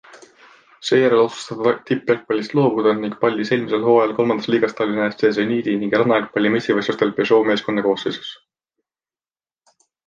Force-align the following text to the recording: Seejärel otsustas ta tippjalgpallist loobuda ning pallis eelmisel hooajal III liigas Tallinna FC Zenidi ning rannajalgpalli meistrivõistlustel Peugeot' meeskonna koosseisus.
Seejärel 0.87 1.19
otsustas 1.25 1.59
ta 1.67 1.73
tippjalgpallist 1.89 2.55
loobuda 2.59 2.93
ning 3.01 3.13
pallis 3.25 3.51
eelmisel 3.57 3.85
hooajal 3.89 4.15
III 4.23 4.49
liigas 4.55 4.75
Tallinna 4.81 5.07
FC 5.13 5.31
Zenidi 5.39 5.77
ning 5.83 5.95
rannajalgpalli 5.99 6.55
meistrivõistlustel 6.57 7.15
Peugeot' 7.21 7.51
meeskonna 7.53 7.87
koosseisus. 7.91 8.35